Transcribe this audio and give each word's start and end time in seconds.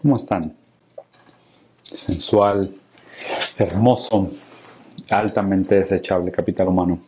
¿Cómo 0.00 0.16
están? 0.16 0.54
Sensual, 1.82 2.72
hermoso, 3.58 4.28
altamente 5.10 5.76
desechable 5.76 6.30
capital 6.30 6.68
humano. 6.68 7.00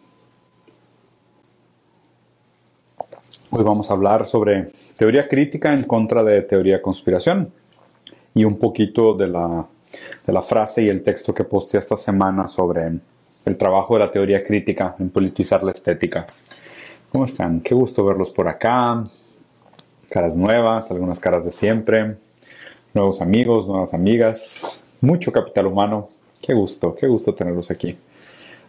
Hoy 3.51 3.63
vamos 3.63 3.89
a 3.89 3.93
hablar 3.95 4.27
sobre 4.27 4.73
teoría 4.97 5.29
crítica 5.29 5.73
en 5.73 5.85
contra 5.85 6.25
de 6.25 6.43
teoría 6.43 6.83
conspiración 6.83 7.53
y 8.35 8.45
un 8.45 8.59
poquito 8.59 9.15
de 9.15 9.29
la, 9.29 9.65
de 10.27 10.33
la 10.33 10.43
frase 10.43 10.83
y 10.83 10.89
el 10.89 11.05
texto 11.05 11.33
que 11.33 11.45
posté 11.45 11.79
esta 11.79 11.97
semana 11.97 12.49
sobre 12.49 12.99
el 13.45 13.57
trabajo 13.57 13.95
de 13.95 14.01
la 14.01 14.11
teoría 14.11 14.43
crítica 14.43 14.97
en 14.99 15.11
politizar 15.11 15.63
la 15.63 15.71
estética. 15.71 16.27
¿Cómo 17.17 17.25
están? 17.25 17.63
Qué 17.63 17.75
gusto 17.75 18.05
verlos 18.05 18.29
por 18.29 18.47
acá. 18.47 19.03
Caras 20.11 20.37
nuevas, 20.37 20.91
algunas 20.91 21.19
caras 21.19 21.47
de 21.47 21.51
siempre. 21.51 22.17
Nuevos 22.93 23.23
amigos, 23.23 23.67
nuevas 23.67 23.95
amigas. 23.95 24.83
Mucho 25.01 25.33
capital 25.33 25.67
humano. 25.67 26.11
Qué 26.43 26.53
gusto, 26.53 26.95
qué 26.95 27.07
gusto 27.07 27.35
tenerlos 27.35 27.71
aquí. 27.71 27.97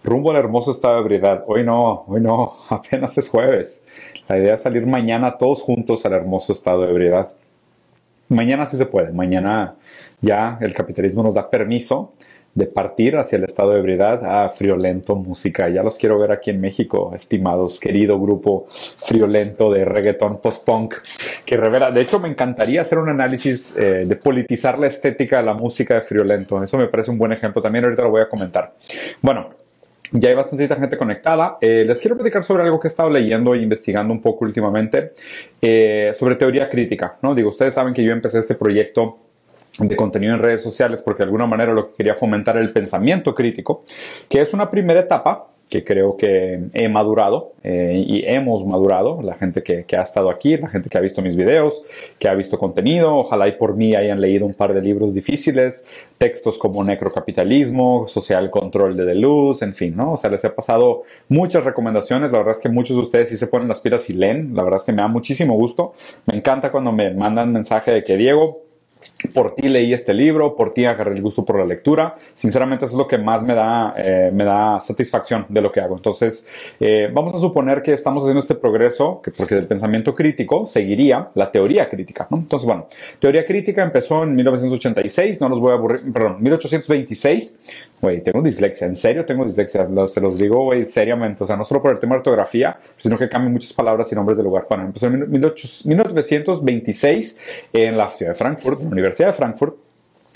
Rumbo 0.02 0.32
al 0.32 0.38
hermoso 0.38 0.72
estado 0.72 0.94
de 0.94 1.02
ebriedad. 1.02 1.44
Hoy 1.46 1.66
no, 1.66 2.06
hoy 2.08 2.22
no, 2.22 2.54
apenas 2.70 3.18
es 3.18 3.28
jueves. 3.28 3.84
La 4.30 4.38
idea 4.38 4.54
es 4.54 4.62
salir 4.62 4.88
mañana 4.88 5.38
todos 5.38 5.62
juntos 5.62 6.06
al 6.06 6.14
hermoso 6.14 6.54
estado 6.54 6.84
de 6.84 6.92
ebriedad. 6.92 7.34
Mañana 8.30 8.66
sí 8.66 8.78
se 8.78 8.86
puede. 8.86 9.12
Mañana 9.12 9.76
ya 10.22 10.58
el 10.62 10.74
capitalismo 10.74 11.22
nos 11.22 11.34
da 11.34 11.50
permiso 11.50 12.14
de 12.58 12.66
partir 12.66 13.18
hacia 13.18 13.38
el 13.38 13.44
estado 13.44 13.74
de 13.74 13.80
ebriedad 13.80 14.26
a 14.26 14.50
Friolento 14.50 15.16
Música. 15.16 15.70
Ya 15.70 15.84
los 15.84 15.96
quiero 15.96 16.18
ver 16.18 16.32
aquí 16.32 16.50
en 16.50 16.60
México, 16.60 17.14
estimados, 17.16 17.80
querido 17.80 18.20
grupo 18.20 18.66
Friolento 18.70 19.72
de 19.72 19.86
reggaeton 19.86 20.42
post-punk 20.42 20.96
que 21.46 21.56
revela. 21.56 21.92
De 21.92 22.02
hecho, 22.02 22.20
me 22.20 22.28
encantaría 22.28 22.82
hacer 22.82 22.98
un 22.98 23.10
análisis 23.10 23.76
eh, 23.78 24.06
de 24.08 24.16
politizar 24.16 24.80
la 24.80 24.88
estética 24.88 25.38
de 25.38 25.44
la 25.44 25.54
música 25.54 25.94
de 25.94 26.02
Friolento. 26.02 26.64
Eso 26.64 26.80
me 26.80 26.88
parece 26.88 27.12
un 27.12 27.20
buen 27.20 27.32
ejemplo. 27.32 27.62
También 27.62 27.86
ahorita 27.86 28.02
lo 28.02 28.10
voy 28.10 28.22
a 28.22 28.28
comentar. 28.28 28.74
Bueno, 29.22 29.52
ya 30.12 30.30
hay 30.30 30.36
bastante 30.36 30.68
gente 30.68 30.98
conectada. 30.98 31.60
Eh, 31.62 31.84
les 31.86 32.00
quiero 32.00 32.16
platicar 32.16 32.44
sobre 32.44 32.64
algo 32.64 32.80
que 32.80 32.88
he 32.88 32.90
estado 32.90 33.12
leyendo 33.12 33.54
e 33.54 33.60
investigando 33.60 34.12
un 34.12 34.22
poco 34.22 34.46
últimamente 34.46 35.14
eh, 35.62 36.10
sobre 36.16 36.36
teoría 36.36 36.68
crítica. 36.68 37.18
¿no? 37.22 37.36
Digo, 37.36 37.50
ustedes 37.50 37.76
saben 37.76 37.94
que 37.94 38.04
yo 38.04 38.14
empecé 38.14 38.40
este 38.40 38.56
proyecto 38.56 39.20
de 39.80 39.96
contenido 39.96 40.34
en 40.34 40.40
redes 40.40 40.62
sociales 40.62 41.02
porque 41.02 41.20
de 41.20 41.26
alguna 41.26 41.46
manera 41.46 41.74
lo 41.74 41.90
que 41.90 41.98
quería 41.98 42.16
fomentar 42.16 42.58
el 42.58 42.72
pensamiento 42.72 43.36
crítico, 43.36 43.84
que 44.30 44.42
es 44.42 44.54
una 44.54 44.70
primera 44.70 45.00
etapa 45.00 45.48
que 45.70 45.84
creo 45.84 46.16
que 46.16 46.62
he 46.74 46.88
madurado 46.88 47.52
eh, 47.64 48.04
y 48.08 48.24
hemos 48.26 48.66
madurado, 48.66 49.22
la 49.22 49.36
gente 49.36 49.64
que, 49.64 49.84
que, 49.84 49.98
ha 49.98 50.02
estado 50.02 50.30
aquí, 50.30 50.56
la 50.56 50.70
gente 50.70 50.90
que 50.90 50.98
ha 50.98 51.02
visto 51.02 51.22
mis 51.22 51.36
videos, 51.36 51.84
que 52.20 52.30
ha 52.30 52.34
visto 52.36 52.58
contenido, 52.58 53.18
ojalá 53.18 53.48
y 53.50 53.54
por 53.54 53.76
mí 53.76 53.94
hayan 53.94 54.22
leído 54.22 54.46
un 54.46 54.54
par 54.54 54.74
de 54.74 54.82
libros 54.82 55.14
difíciles, 55.14 55.86
textos 56.18 56.58
como 56.58 56.84
Necrocapitalismo, 56.84 58.08
Social 58.08 58.50
Control 58.50 58.96
de 58.96 59.16
Luz, 59.16 59.62
en 59.62 59.76
fin, 59.76 59.96
¿no? 59.96 60.14
O 60.14 60.18
sea, 60.18 60.30
les 60.30 60.44
he 60.46 60.50
pasado 60.50 61.04
muchas 61.28 61.66
recomendaciones, 61.66 62.32
la 62.32 62.38
verdad 62.38 62.56
es 62.56 62.60
que 62.60 62.70
muchos 62.70 62.96
de 62.96 63.04
ustedes 63.04 63.30
sí 63.30 63.36
se 63.36 63.48
ponen 63.48 63.68
las 63.68 63.82
pilas 63.82 64.10
y 64.10 64.14
leen, 64.14 64.56
la 64.56 64.64
verdad 64.64 64.80
es 64.80 64.86
que 64.86 64.94
me 64.94 65.02
da 65.02 65.10
muchísimo 65.10 65.56
gusto, 65.56 65.94
me 66.26 66.38
encanta 66.38 66.72
cuando 66.72 66.94
me 66.94 67.14
mandan 67.14 67.52
mensaje 67.52 67.92
de 67.92 68.04
que 68.04 68.16
Diego, 68.16 68.67
por 69.34 69.56
ti 69.56 69.68
leí 69.68 69.94
este 69.94 70.14
libro, 70.14 70.56
por 70.56 70.74
ti 70.74 70.86
agarré 70.86 71.14
el 71.14 71.22
gusto 71.22 71.44
por 71.44 71.58
la 71.58 71.66
lectura. 71.66 72.16
Sinceramente, 72.34 72.86
eso 72.86 72.96
es 72.96 72.98
lo 72.98 73.08
que 73.08 73.18
más 73.18 73.44
me 73.44 73.56
da, 73.56 73.94
eh, 73.98 74.32
me 74.34 74.44
da 74.44 74.80
satisfacción 74.80 75.46
de 75.50 75.62
lo 75.62 75.72
que 75.72 75.80
hago. 75.80 75.96
Entonces, 75.96 76.48
eh, 76.80 77.10
vamos 77.12 77.34
a 77.34 77.38
suponer 77.38 77.82
que 77.82 77.94
estamos 77.94 78.24
haciendo 78.24 78.40
este 78.40 78.56
progreso, 78.56 79.22
que 79.22 79.32
porque 79.32 79.56
del 79.56 79.68
pensamiento 79.68 80.14
crítico 80.14 80.66
seguiría 80.66 81.30
la 81.34 81.52
teoría 81.52 81.90
crítica. 81.90 82.28
Entonces, 82.32 82.66
bueno, 82.66 82.88
teoría 83.20 83.46
crítica 83.46 83.84
empezó 83.84 84.24
en 84.24 84.36
1986, 84.36 85.42
no 85.42 85.50
los 85.50 85.60
voy 85.60 85.72
a 85.72 85.76
aburrir, 85.76 86.14
perdón, 86.14 86.38
1826. 86.42 87.58
Güey, 88.00 88.22
tengo 88.22 88.44
dislexia, 88.44 88.86
en 88.86 88.96
serio 88.96 89.26
tengo 89.26 89.44
dislexia, 89.44 89.88
se 90.08 90.22
los 90.22 90.38
digo, 90.38 90.70
seriamente. 90.86 91.44
O 91.44 91.48
sea, 91.48 91.56
no 91.56 91.66
solo 91.66 91.82
por 91.82 91.92
el 91.92 92.00
tema 92.00 92.14
de 92.16 92.20
ortografía, 92.20 92.78
sino 92.98 93.18
que 93.18 93.28
cambio 93.28 93.50
muchas 93.50 93.74
palabras 93.74 94.12
y 94.12 94.16
nombres 94.16 94.38
de 94.38 94.44
lugar. 94.44 94.68
Bueno, 94.70 94.86
empezó 94.86 95.08
en 95.08 95.32
1926 95.32 97.38
en 97.74 97.98
la 97.98 98.08
ciudad 98.10 98.34
de 98.34 98.36
Frankfurt, 98.36 98.82
Universidad 98.82 99.08
de 99.26 99.34
Frankfurt 99.34 99.88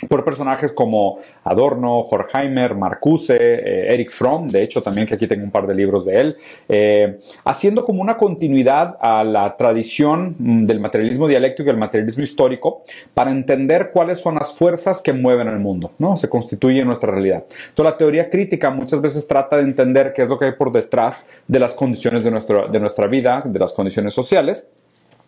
por 0.07 0.23
personajes 0.23 0.71
como 0.71 1.17
Adorno, 1.43 1.99
Horkheimer, 1.99 2.75
Marcuse, 2.75 3.35
eh, 3.39 3.93
Eric 3.93 4.11
Fromm, 4.11 4.47
de 4.47 4.63
hecho 4.63 4.81
también 4.81 5.07
que 5.07 5.15
aquí 5.15 5.27
tengo 5.27 5.43
un 5.43 5.51
par 5.51 5.67
de 5.67 5.75
libros 5.75 6.05
de 6.05 6.19
él, 6.19 6.37
eh, 6.69 7.19
haciendo 7.45 7.85
como 7.85 8.01
una 8.01 8.17
continuidad 8.17 8.97
a 8.99 9.23
la 9.23 9.55
tradición 9.57 10.35
mm, 10.37 10.65
del 10.65 10.79
materialismo 10.79 11.27
dialéctico 11.27 11.67
y 11.67 11.71
el 11.71 11.77
materialismo 11.77 12.23
histórico 12.23 12.83
para 13.13 13.31
entender 13.31 13.91
cuáles 13.91 14.19
son 14.19 14.35
las 14.35 14.53
fuerzas 14.53 15.01
que 15.01 15.13
mueven 15.13 15.47
el 15.47 15.59
mundo, 15.59 15.91
¿no? 15.99 16.17
Se 16.17 16.29
constituye 16.29 16.83
nuestra 16.85 17.11
realidad. 17.11 17.43
Entonces 17.69 17.91
la 17.91 17.97
teoría 17.97 18.29
crítica 18.29 18.69
muchas 18.69 19.01
veces 19.01 19.27
trata 19.27 19.57
de 19.57 19.63
entender 19.63 20.13
qué 20.13 20.23
es 20.23 20.29
lo 20.29 20.39
que 20.39 20.45
hay 20.45 20.51
por 20.53 20.71
detrás 20.71 21.27
de 21.47 21.59
las 21.59 21.73
condiciones 21.73 22.23
de, 22.23 22.31
nuestro, 22.31 22.67
de 22.67 22.79
nuestra 22.79 23.07
vida, 23.07 23.43
de 23.45 23.59
las 23.59 23.73
condiciones 23.73 24.13
sociales, 24.13 24.67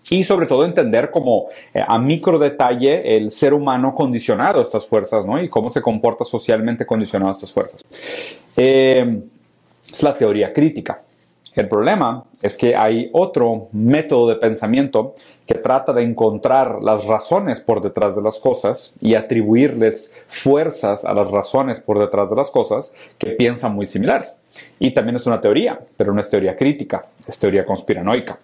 y 0.09 0.23
sobre 0.23 0.47
todo 0.47 0.65
entender 0.65 1.11
como 1.11 1.47
eh, 1.73 1.81
a 1.85 1.97
micro 1.99 2.37
detalle 2.37 3.17
el 3.17 3.31
ser 3.31 3.53
humano 3.53 3.95
condicionado 3.95 4.59
a 4.59 4.63
estas 4.63 4.85
fuerzas, 4.85 5.25
¿no? 5.25 5.41
Y 5.41 5.49
cómo 5.49 5.69
se 5.69 5.81
comporta 5.81 6.23
socialmente 6.23 6.85
condicionado 6.85 7.29
a 7.29 7.33
estas 7.33 7.51
fuerzas. 7.51 7.83
Eh, 8.57 9.21
es 9.91 10.03
la 10.03 10.13
teoría 10.13 10.51
crítica. 10.53 11.01
El 11.55 11.69
problema 11.69 12.23
es 12.41 12.57
que 12.57 12.75
hay 12.75 13.09
otro 13.13 13.67
método 13.71 14.27
de 14.27 14.35
pensamiento 14.37 15.13
que 15.45 15.55
trata 15.55 15.93
de 15.93 16.01
encontrar 16.01 16.81
las 16.81 17.05
razones 17.05 17.59
por 17.59 17.81
detrás 17.81 18.15
de 18.15 18.23
las 18.23 18.39
cosas 18.39 18.95
y 19.01 19.13
atribuirles 19.13 20.13
fuerzas 20.27 21.05
a 21.05 21.13
las 21.13 21.29
razones 21.29 21.79
por 21.79 21.99
detrás 21.99 22.29
de 22.31 22.37
las 22.37 22.49
cosas 22.49 22.93
que 23.19 23.31
piensa 23.31 23.69
muy 23.69 23.85
similar. 23.85 24.35
Y 24.79 24.91
también 24.91 25.15
es 25.15 25.25
una 25.27 25.41
teoría, 25.41 25.79
pero 25.95 26.13
no 26.13 26.21
es 26.21 26.29
teoría 26.29 26.55
crítica, 26.55 27.05
es 27.27 27.37
teoría 27.37 27.65
conspiranoica. 27.65 28.39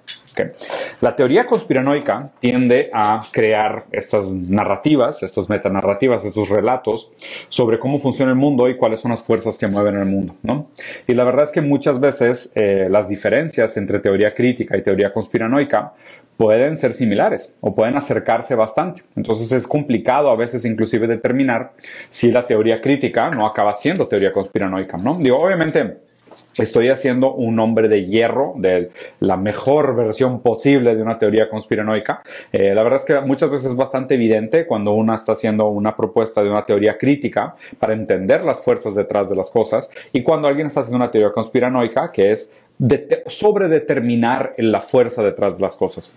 La 1.01 1.15
teoría 1.15 1.45
conspiranoica 1.45 2.31
tiende 2.39 2.89
a 2.93 3.21
crear 3.31 3.85
estas 3.91 4.31
narrativas, 4.31 5.23
estas 5.23 5.49
metanarrativas, 5.49 6.25
estos 6.25 6.49
relatos 6.49 7.11
sobre 7.49 7.79
cómo 7.79 7.99
funciona 7.99 8.31
el 8.31 8.37
mundo 8.37 8.69
y 8.69 8.75
cuáles 8.77 8.99
son 8.99 9.11
las 9.11 9.21
fuerzas 9.21 9.57
que 9.57 9.67
mueven 9.67 9.95
el 9.97 10.05
mundo. 10.05 10.35
¿no? 10.43 10.69
Y 11.07 11.13
la 11.13 11.23
verdad 11.23 11.45
es 11.45 11.51
que 11.51 11.61
muchas 11.61 11.99
veces 11.99 12.51
eh, 12.55 12.87
las 12.89 13.07
diferencias 13.07 13.75
entre 13.77 13.99
teoría 13.99 14.33
crítica 14.33 14.77
y 14.77 14.81
teoría 14.81 15.13
conspiranoica 15.13 15.93
pueden 16.37 16.77
ser 16.77 16.93
similares 16.93 17.53
o 17.59 17.75
pueden 17.75 17.97
acercarse 17.97 18.55
bastante. 18.55 19.03
Entonces 19.17 19.51
es 19.51 19.67
complicado 19.67 20.29
a 20.29 20.37
veces 20.37 20.63
inclusive 20.63 21.05
determinar 21.05 21.73
si 22.07 22.31
la 22.31 22.47
teoría 22.47 22.81
crítica 22.81 23.29
no 23.29 23.45
acaba 23.45 23.73
siendo 23.73 24.07
teoría 24.07 24.31
conspiranoica, 24.31 24.97
¿no? 24.97 25.15
Digo, 25.15 25.37
obviamente 25.37 26.08
estoy 26.57 26.89
haciendo 26.89 27.33
un 27.33 27.59
hombre 27.59 27.87
de 27.87 28.05
hierro 28.05 28.53
de 28.57 28.91
la 29.19 29.37
mejor 29.37 29.95
versión 29.95 30.41
posible 30.41 30.95
de 30.95 31.01
una 31.01 31.17
teoría 31.17 31.49
conspiranoica. 31.49 32.21
Eh, 32.51 32.73
la 32.73 32.83
verdad 32.83 32.99
es 32.99 33.05
que 33.05 33.19
muchas 33.21 33.49
veces 33.49 33.67
es 33.67 33.75
bastante 33.75 34.15
evidente 34.15 34.65
cuando 34.65 34.91
uno 34.91 35.13
está 35.13 35.33
haciendo 35.33 35.67
una 35.67 35.95
propuesta 35.95 36.41
de 36.43 36.49
una 36.49 36.65
teoría 36.65 36.97
crítica 36.97 37.55
para 37.79 37.93
entender 37.93 38.43
las 38.43 38.61
fuerzas 38.61 38.95
detrás 38.95 39.29
de 39.29 39.35
las 39.35 39.49
cosas 39.49 39.89
y 40.11 40.23
cuando 40.23 40.47
alguien 40.47 40.67
está 40.67 40.81
haciendo 40.81 40.97
una 40.97 41.11
teoría 41.11 41.31
conspiranoica 41.31 42.11
que 42.11 42.31
es 42.31 42.51
de, 42.79 43.23
sobre 43.27 43.67
determinar 43.67 44.55
la 44.57 44.79
fuerza 44.79 45.21
detrás 45.21 45.57
de 45.57 45.63
las 45.63 45.75
cosas. 45.75 46.11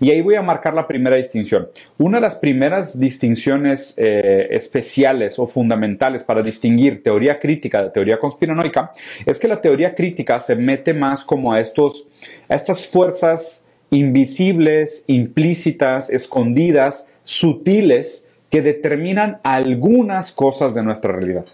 Y 0.00 0.10
ahí 0.10 0.22
voy 0.22 0.36
a 0.36 0.42
marcar 0.42 0.72
la 0.72 0.86
primera 0.86 1.16
distinción. 1.16 1.68
Una 1.98 2.18
de 2.18 2.22
las 2.22 2.36
primeras 2.36 2.98
distinciones 2.98 3.92
eh, 3.96 4.46
especiales 4.52 5.38
o 5.38 5.48
fundamentales 5.48 6.22
para 6.22 6.42
distinguir 6.42 7.02
teoría 7.02 7.40
crítica 7.40 7.82
de 7.82 7.90
teoría 7.90 8.18
conspiranoica 8.20 8.92
es 9.26 9.38
que 9.38 9.48
la 9.48 9.60
teoría 9.60 9.94
crítica 9.94 10.38
se 10.38 10.54
mete 10.54 10.94
más 10.94 11.24
como 11.24 11.52
a, 11.52 11.60
estos, 11.60 12.08
a 12.48 12.54
estas 12.54 12.86
fuerzas 12.86 13.64
invisibles, 13.90 15.04
implícitas, 15.08 16.08
escondidas, 16.10 17.08
sutiles, 17.24 18.25
que 18.56 18.62
determinan 18.62 19.38
algunas 19.42 20.32
cosas 20.32 20.72
de 20.74 20.82
nuestra 20.82 21.12
realidad. 21.12 21.44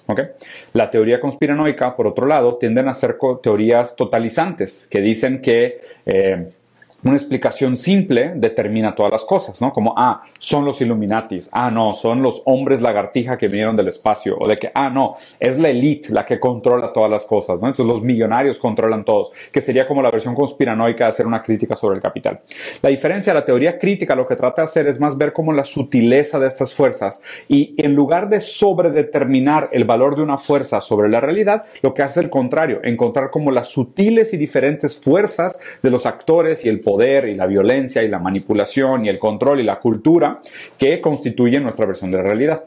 La 0.73 0.89
teoría 0.89 1.19
conspiranoica, 1.19 1.97
por 1.97 2.07
otro 2.07 2.29
lado, 2.29 2.59
tienden 2.59 2.87
a 2.87 2.95
ser 2.95 3.19
teorías 3.43 3.97
totalizantes, 3.97 4.87
que 4.89 5.01
dicen 5.01 5.43
que 5.43 5.81
eh, 6.07 6.53
una 7.05 7.17
explicación 7.17 7.77
simple 7.77 8.33
determina 8.37 8.95
todas 8.95 9.11
las 9.11 9.25
cosas, 9.25 9.61
¿no? 9.61 9.73
Como, 9.73 9.95
ah, 9.97 10.23
son 10.39 10.65
los 10.65 10.81
Illuminatis, 10.81 11.49
ah, 11.53 11.71
no, 11.71 11.95
son 11.95 12.23
los 12.23 12.43
hombres 12.45 12.81
lagartija 12.81 13.37
que 13.37 13.49
vinieron 13.49 13.77
del 13.77 13.89
espacio, 13.89 14.37
o 14.39 14.47
de 14.47 14.57
que, 14.57 14.71
ah, 14.75 14.89
no, 14.89 15.17
es 15.41 15.59
la 15.59 15.71
elite 15.71 16.13
la 16.13 16.25
que 16.25 16.39
controla 16.39 16.93
todas 16.93 17.11
las 17.11 17.25
cosas, 17.25 17.61
¿no? 17.61 17.67
Entonces 17.67 17.87
los 17.87 18.03
millonarios 18.03 18.59
controlan 18.59 19.05
todos, 19.05 19.33
que 19.51 19.61
sería 19.61 19.87
como 19.89 20.01
la 20.01 20.11
versión 20.11 20.35
conspiranoica 20.35 21.05
de 21.05 21.11
hacer 21.11 21.27
una 21.27 21.43
crítica 21.43 21.75
sobre 21.75 21.97
el 21.97 22.03
capital. 22.03 22.41
La 22.81 22.91
diferencia, 22.91 23.35
la 23.35 23.45
teoría 23.45 23.79
crítica 23.79 24.15
lo 24.15 24.27
que 24.27 24.37
trata 24.37 24.63
de 24.63 24.67
hacer 24.67 24.87
es 24.87 25.01
más 25.01 25.19
ver 25.19 25.33
como 25.33 25.53
la 25.53 25.65
sutileza 25.65 26.39
de 26.39 26.47
estas 26.47 26.73
fuerzas 26.75 27.21
y 27.49 27.75
en 27.79 27.95
lugar 27.95 28.29
de 28.29 28.41
sobredeterminar 28.41 29.71
el 29.73 29.85
valor 29.85 30.15
de 30.17 30.23
una 30.23 30.39
fuerza 30.39 30.81
sobre 30.81 31.09
la 31.09 31.21
realidad, 31.21 31.65
lo 31.83 31.95
que 31.95 32.03
hace 32.03 32.21
es 32.21 32.25
el 32.25 32.31
contrario, 32.31 32.81
encontrar 32.85 33.31
como 33.31 33.51
las 33.51 33.69
sutiles 33.69 34.33
y 34.35 34.37
diferentes 34.37 34.99
fuerzas 34.99 35.59
de 35.83 35.91
los 35.91 36.07
actores 36.07 36.65
y 36.65 36.69
el 36.69 36.81
poder 36.81 36.92
y 37.01 37.35
la 37.35 37.47
violencia 37.47 38.03
y 38.03 38.09
la 38.09 38.19
manipulación 38.19 39.05
y 39.05 39.09
el 39.09 39.19
control 39.19 39.61
y 39.61 39.63
la 39.63 39.79
cultura 39.79 40.41
que 40.79 41.01
constituyen 41.01 41.63
nuestra 41.63 41.87
versión 41.87 42.11
de 42.11 42.19
la 42.19 42.25
realidad. 42.25 42.65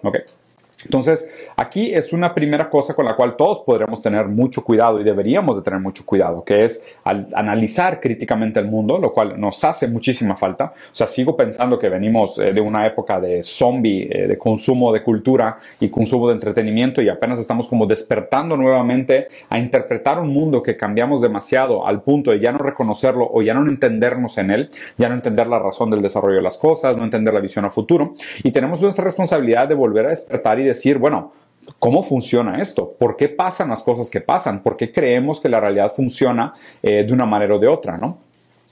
Entonces, 0.84 1.30
aquí 1.56 1.94
es 1.94 2.14
una 2.14 2.34
primera 2.34 2.70
cosa 2.70 2.94
con 2.94 3.06
la 3.06 3.16
cual 3.16 3.36
todos 3.36 3.62
podríamos 3.62 4.02
tener 4.02 4.28
mucho 4.28 4.64
cuidado 4.64 5.00
y 5.00 5.04
deberíamos 5.04 5.58
de 5.58 5.64
tener 5.64 5.80
mucho 5.80 6.06
cuidado, 6.06 6.44
que 6.44 6.64
es 6.64 6.86
al 7.04 7.28
analizar 7.34 8.00
críticamente 8.00 8.60
el 8.60 8.68
mundo, 8.68 8.98
lo 8.98 9.14
cual 9.14 9.40
nos 9.40 9.64
hace 9.64 9.88
muchísima 9.88 10.36
falta. 10.36 10.74
O 10.92 10.96
sea, 10.96 11.08
sigo 11.08 11.36
pensando 11.36 11.80
que 11.80 11.90
venimos 11.90 12.38
eh, 12.40 12.52
de 12.54 12.62
una 12.62 12.86
época 12.86 13.20
de 13.20 13.44
zombie, 13.44 14.08
eh, 14.10 14.28
de 14.28 14.38
consumo 14.38 14.92
de 14.92 15.04
cultura 15.04 15.58
y 15.80 15.90
consumo 15.90 16.28
de 16.28 16.36
entretenimiento 16.36 17.02
y 17.02 17.10
apenas 17.10 17.40
estamos 17.40 17.68
como 17.68 17.86
despertando 17.86 18.58
nuevamente 18.58 19.28
a 19.50 19.60
interpretar 19.60 20.20
un 20.20 20.34
mundo 20.34 20.62
que 20.62 20.78
cambiamos 20.78 21.22
demasiado 21.22 21.86
al 21.88 22.02
punto 22.02 22.32
de 22.32 22.40
ya 22.40 22.52
no 22.52 22.58
reconocerlo 22.58 23.30
o 23.32 23.42
ya 23.42 23.54
no 23.54 23.68
entendernos 23.68 24.38
en 24.38 24.52
él, 24.52 24.70
ya 24.98 25.10
no 25.10 25.16
entender 25.16 25.48
la 25.48 25.60
razón 25.60 25.90
del 25.90 26.02
desarrollo 26.02 26.38
de 26.38 26.42
las 26.42 26.58
cosas, 26.58 26.98
no 26.98 27.04
entender 27.04 27.34
la 27.34 27.40
visión 27.40 27.66
a 27.66 27.70
futuro. 27.70 28.14
Y 28.44 28.52
tenemos 28.52 28.82
nuestra 28.82 29.04
responsabilidad 29.04 29.68
de 29.68 29.76
volver 29.76 30.06
a 30.06 30.10
despertar 30.10 30.60
y 30.60 30.64
de 30.64 30.70
decir, 30.70 30.98
bueno, 30.98 31.32
¿cómo 31.80 32.04
funciona 32.04 32.62
esto? 32.62 32.96
¿Por 32.98 33.16
qué 33.16 33.30
pasan 33.30 33.70
las 33.70 33.84
cosas 33.84 34.10
que 34.10 34.22
pasan? 34.22 34.62
¿Por 34.62 34.78
qué 34.78 34.92
creemos 34.92 35.40
que 35.40 35.50
la 35.50 35.60
realidad 35.60 35.92
funciona 35.92 36.54
eh, 36.82 37.04
de 37.04 37.14
una 37.14 37.26
manera 37.26 37.56
o 37.56 37.60
de 37.60 37.68
otra, 37.68 37.98
no? 37.98 38.20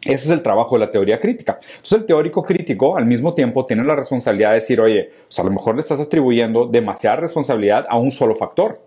Ese 0.01 0.25
es 0.25 0.30
el 0.31 0.42
trabajo 0.42 0.75
de 0.75 0.86
la 0.86 0.92
teoría 0.92 1.19
crítica. 1.19 1.60
Entonces 1.62 2.00
el 2.00 2.06
teórico 2.06 2.44
crítico 2.44 2.98
al 2.98 3.06
mismo 3.06 3.34
tiempo 3.34 3.66
tiene 3.66 3.86
la 3.86 3.95
responsabilidad 3.95 4.50
de 4.50 4.56
decir, 4.56 4.81
oye, 4.81 5.10
pues 5.28 5.40
a 5.40 5.44
lo 5.44 5.51
mejor 5.51 5.75
le 5.75 5.81
estás 5.81 6.00
atribuyendo 6.00 6.66
demasiada 6.66 7.18
responsabilidad 7.18 7.86
a 7.88 7.98
un 7.98 8.12
solo 8.12 8.36
factor. 8.36 8.81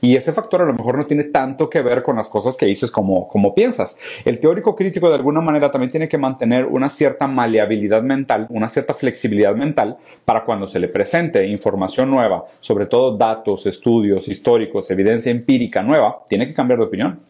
Y 0.00 0.16
ese 0.16 0.32
factor 0.32 0.62
a 0.62 0.64
lo 0.64 0.72
mejor 0.72 0.96
no 0.96 1.06
tiene 1.06 1.24
tanto 1.24 1.68
que 1.68 1.82
ver 1.82 2.02
con 2.02 2.16
las 2.16 2.28
cosas 2.28 2.56
que 2.56 2.66
dices 2.66 2.90
como, 2.90 3.28
como 3.28 3.54
piensas. 3.54 3.98
El 4.24 4.40
teórico 4.40 4.74
crítico 4.74 5.08
de 5.08 5.16
alguna 5.16 5.40
manera 5.40 5.70
también 5.70 5.90
tiene 5.90 6.08
que 6.08 6.18
mantener 6.18 6.64
una 6.66 6.88
cierta 6.88 7.26
maleabilidad 7.26 8.02
mental, 8.02 8.46
una 8.50 8.68
cierta 8.68 8.94
flexibilidad 8.94 9.54
mental 9.54 9.98
para 10.24 10.44
cuando 10.44 10.66
se 10.66 10.80
le 10.80 10.88
presente 10.88 11.46
información 11.46 12.10
nueva, 12.10 12.44
sobre 12.60 12.86
todo 12.86 13.16
datos, 13.16 13.66
estudios 13.66 14.28
históricos, 14.28 14.90
evidencia 14.90 15.30
empírica 15.30 15.82
nueva, 15.82 16.24
tiene 16.28 16.46
que 16.46 16.54
cambiar 16.54 16.78
de 16.78 16.86
opinión. 16.86 17.20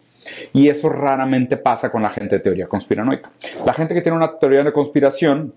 Y 0.53 0.69
eso 0.69 0.89
raramente 0.89 1.57
pasa 1.57 1.91
con 1.91 2.03
la 2.03 2.11
gente 2.11 2.37
de 2.37 2.41
teoría 2.41 2.69
conspiranoica. 2.69 3.31
La 3.67 3.73
gente 3.73 3.95
que 3.95 4.03
tiene 4.03 4.17
una 4.17 4.39
teoría 4.39 4.63
de 4.63 4.73
conspiración, 4.73 5.53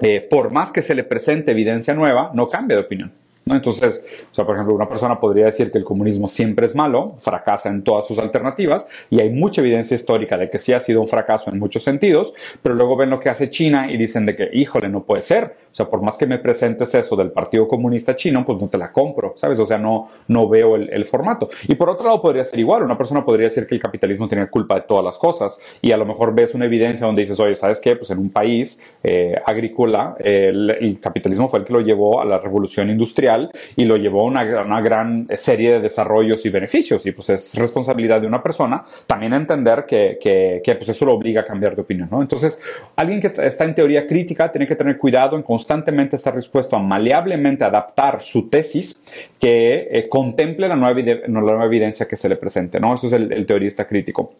eh, 0.00 0.26
por 0.28 0.50
más 0.50 0.70
que 0.70 0.82
se 0.82 0.94
le 0.94 1.04
presente 1.04 1.52
evidencia 1.52 1.94
nueva, 1.94 2.30
no 2.34 2.46
cambia 2.46 2.76
de 2.76 2.82
opinión. 2.82 3.12
Entonces, 3.46 4.06
o 4.30 4.34
sea, 4.34 4.46
por 4.46 4.54
ejemplo, 4.54 4.74
una 4.74 4.88
persona 4.88 5.18
podría 5.18 5.46
decir 5.46 5.72
que 5.72 5.78
el 5.78 5.84
comunismo 5.84 6.28
siempre 6.28 6.66
es 6.66 6.74
malo, 6.74 7.16
fracasa 7.20 7.68
en 7.68 7.82
todas 7.82 8.06
sus 8.06 8.18
alternativas, 8.18 8.86
y 9.10 9.20
hay 9.20 9.30
mucha 9.30 9.60
evidencia 9.60 9.94
histórica 9.94 10.36
de 10.36 10.48
que 10.48 10.58
sí 10.58 10.72
ha 10.72 10.80
sido 10.80 11.00
un 11.00 11.08
fracaso 11.08 11.50
en 11.50 11.58
muchos 11.58 11.82
sentidos, 11.82 12.34
pero 12.62 12.74
luego 12.74 12.96
ven 12.96 13.10
lo 13.10 13.20
que 13.20 13.30
hace 13.30 13.50
China 13.50 13.90
y 13.90 13.96
dicen 13.96 14.26
de 14.26 14.36
que, 14.36 14.50
híjole, 14.52 14.88
no 14.88 15.02
puede 15.02 15.22
ser. 15.22 15.56
O 15.72 15.74
sea, 15.74 15.86
por 15.86 16.02
más 16.02 16.18
que 16.18 16.26
me 16.26 16.38
presentes 16.38 16.94
eso 16.94 17.16
del 17.16 17.30
Partido 17.30 17.66
Comunista 17.66 18.14
Chino, 18.14 18.44
pues 18.44 18.60
no 18.60 18.68
te 18.68 18.76
la 18.76 18.92
compro, 18.92 19.32
¿sabes? 19.36 19.58
O 19.58 19.64
sea, 19.64 19.78
no, 19.78 20.06
no 20.28 20.46
veo 20.48 20.76
el, 20.76 21.04
formato. 21.06 21.48
Y 21.66 21.74
por 21.74 21.88
otro 21.88 22.06
lado, 22.06 22.20
podría 22.20 22.44
ser 22.44 22.60
igual. 22.60 22.82
Una 22.82 22.96
persona 22.96 23.24
podría 23.24 23.48
decir 23.48 23.66
que 23.66 23.74
el 23.74 23.80
capitalismo 23.80 24.28
tiene 24.28 24.48
culpa 24.48 24.76
de 24.76 24.82
todas 24.82 25.04
las 25.04 25.18
cosas, 25.18 25.58
y 25.80 25.92
a 25.92 25.96
lo 25.96 26.04
mejor 26.04 26.34
ves 26.34 26.54
una 26.54 26.66
evidencia 26.66 27.06
donde 27.06 27.22
dices, 27.22 27.40
oye, 27.40 27.54
¿sabes 27.54 27.80
qué? 27.80 27.96
Pues 27.96 28.10
en 28.10 28.18
un 28.18 28.30
país 28.30 28.80
eh, 29.02 29.34
agrícola, 29.44 30.14
el 30.20 30.98
capitalismo 31.00 31.48
fue 31.48 31.60
el 31.60 31.64
que 31.64 31.72
lo 31.72 31.80
llevó 31.80 32.20
a 32.20 32.24
la 32.24 32.38
revolución 32.38 32.90
industrial 32.90 33.50
y 33.76 33.84
lo 33.84 33.96
llevó 33.96 34.22
a 34.22 34.24
una, 34.24 34.80
gran 34.80 35.26
serie 35.36 35.72
de 35.72 35.80
desarrollos 35.80 36.44
y 36.44 36.50
beneficios. 36.50 37.06
Y 37.06 37.12
pues 37.12 37.30
es 37.30 37.54
responsabilidad 37.54 38.20
de 38.20 38.26
una 38.26 38.42
persona 38.42 38.84
también 39.06 39.32
entender 39.32 39.84
que, 39.86 40.18
que, 40.20 40.74
pues 40.74 40.88
eso 40.88 41.04
lo 41.04 41.14
obliga 41.14 41.42
a 41.42 41.44
cambiar 41.44 41.74
de 41.74 41.82
opinión. 41.82 42.08
¿no? 42.10 42.20
Entonces, 42.20 42.60
alguien 42.96 43.20
que 43.20 43.32
está 43.46 43.64
en 43.64 43.74
teoría 43.74 44.06
crítica 44.06 44.50
tiene 44.50 44.66
que 44.66 44.76
tener 44.76 44.98
cuidado 44.98 45.36
en 45.36 45.42
constantemente 45.62 46.16
estar 46.16 46.34
dispuesto 46.34 46.74
a 46.74 46.80
maleablemente 46.80 47.64
adaptar 47.64 48.20
su 48.20 48.48
tesis 48.48 49.00
que 49.38 49.88
eh, 49.92 50.08
contemple 50.08 50.66
la 50.66 50.74
nueva, 50.74 51.64
evidencia 51.64 52.08
que 52.08 52.16
se 52.16 52.28
le 52.28 52.36
presente. 52.36 52.80
¿no? 52.80 52.94
Eso 52.94 53.06
es 53.06 53.12
el 53.12 53.46
teorista 53.46 53.86
crítico 53.86 54.32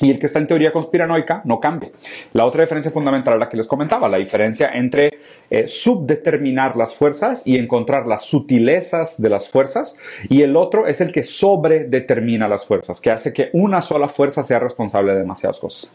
y 0.00 0.10
el 0.10 0.18
que 0.18 0.26
está 0.26 0.38
en 0.38 0.46
teoría 0.46 0.72
conspiranoica 0.72 1.42
no 1.44 1.60
cambia. 1.60 1.90
La 2.32 2.44
otra 2.44 2.62
diferencia 2.62 2.90
fundamental 2.90 3.34
es 3.34 3.40
la 3.40 3.48
que 3.48 3.56
les 3.56 3.66
comentaba, 3.66 4.08
la 4.08 4.18
diferencia 4.18 4.70
entre 4.72 5.10
eh, 5.50 5.66
subdeterminar 5.66 6.76
las 6.76 6.94
fuerzas 6.94 7.46
y 7.46 7.56
encontrar 7.56 8.06
las 8.06 8.24
sutilezas 8.24 9.20
de 9.20 9.28
las 9.28 9.48
fuerzas, 9.48 9.96
y 10.28 10.42
el 10.42 10.56
otro 10.56 10.86
es 10.86 11.00
el 11.00 11.12
que 11.12 11.24
sobredetermina 11.24 12.48
las 12.48 12.66
fuerzas, 12.66 13.00
que 13.00 13.10
hace 13.10 13.32
que 13.32 13.50
una 13.52 13.80
sola 13.80 14.08
fuerza 14.08 14.42
sea 14.42 14.58
responsable 14.58 15.12
de 15.12 15.18
demasiadas 15.18 15.58
cosas. 15.58 15.92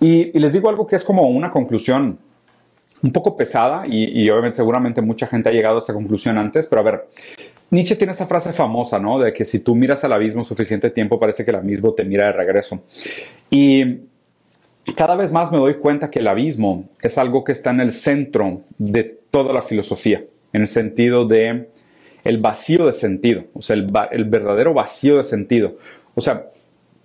Y, 0.00 0.32
les 0.42 0.52
digo 0.52 0.68
algo 0.68 0.86
que 0.88 0.96
es 0.96 1.04
como 1.04 1.28
una 1.28 1.52
conclusión 1.52 2.18
un 3.02 3.12
poco 3.12 3.36
pesada, 3.36 3.82
y, 3.86 4.28
obviamente 4.30 4.56
seguramente 4.56 5.02
mucha 5.02 5.26
gente 5.26 5.48
ha 5.48 5.52
llegado 5.52 5.76
a 5.76 5.78
esta 5.80 5.92
conclusión 5.92 6.38
antes, 6.38 6.66
pero 6.66 6.80
a 6.80 6.84
ver, 6.84 7.08
Nietzsche 7.70 7.96
tiene 7.96 8.12
esta 8.12 8.26
frase 8.26 8.52
famosa, 8.52 8.98
¿no? 8.98 9.18
De 9.18 9.32
que 9.32 9.44
si 9.44 9.58
tú 9.58 9.74
miras 9.74 10.04
al 10.04 10.12
abismo 10.12 10.44
suficiente 10.44 10.90
tiempo, 10.90 11.18
parece 11.18 11.44
que 11.44 11.50
el 11.50 11.56
abismo 11.56 11.94
te 11.94 12.04
mira 12.04 12.26
de 12.26 12.32
regreso. 12.32 12.82
Y 13.50 14.00
cada 14.96 15.16
vez 15.16 15.32
más 15.32 15.50
me 15.50 15.58
doy 15.58 15.74
cuenta 15.74 16.10
que 16.10 16.20
el 16.20 16.28
abismo 16.28 16.84
es 17.02 17.18
algo 17.18 17.44
que 17.44 17.52
está 17.52 17.70
en 17.70 17.80
el 17.80 17.92
centro 17.92 18.60
de 18.78 19.04
toda 19.30 19.52
la 19.52 19.62
filosofía, 19.62 20.24
en 20.52 20.60
el 20.60 20.68
sentido 20.68 21.26
de 21.26 21.68
el 22.24 22.38
vacío 22.38 22.86
de 22.86 22.92
sentido, 22.92 23.44
o 23.52 23.62
sea, 23.62 23.74
el, 23.74 23.90
el 24.12 24.24
verdadero 24.26 24.74
vacío 24.74 25.16
de 25.16 25.24
sentido. 25.24 25.78
O 26.14 26.20
sea, 26.20 26.50